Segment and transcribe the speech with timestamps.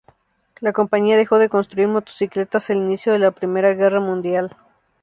[0.61, 4.57] La compañía dejó de construir motocicletas al inicio de la Primera Guerra Mundial.